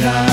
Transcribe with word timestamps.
night. 0.00 0.29